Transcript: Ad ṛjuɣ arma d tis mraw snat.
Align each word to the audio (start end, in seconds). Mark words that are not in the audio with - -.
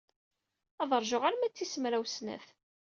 Ad 0.81 0.91
ṛjuɣ 1.01 1.23
arma 1.25 1.47
d 1.51 1.53
tis 1.53 1.73
mraw 1.79 2.05
snat. 2.07 2.47